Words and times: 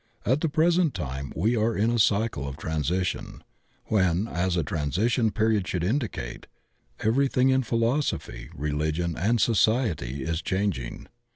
And 0.25 0.31
at 0.33 0.43
&e 0.43 0.47
present 0.47 0.95
time 0.95 1.31
we 1.35 1.55
are 1.55 1.77
in 1.77 1.91
a 1.91 1.99
cycle 1.99 2.47
of 2.47 2.57
transition, 2.57 3.43
when, 3.85 4.27
as 4.27 4.57
a 4.57 4.63
transition 4.63 5.29
period 5.29 5.67
should 5.67 5.83
indicate, 5.83 6.47
everything 7.01 7.49
in 7.49 7.61
philosophy, 7.61 8.49
religion 8.55 9.15
and 9.15 9.39
society 9.39 10.23
is 10.23 10.41
changing. 10.41 11.05